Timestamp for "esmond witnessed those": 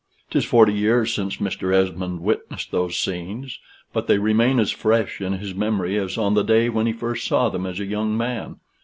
1.71-2.97